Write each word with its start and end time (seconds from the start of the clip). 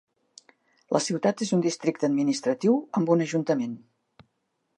La 0.95 1.01
ciutat 1.09 1.43
és 1.47 1.51
un 1.57 1.61
districte 1.67 2.09
administratiu, 2.09 2.81
amb 3.01 3.13
un 3.17 3.23
ajuntament. 3.27 3.79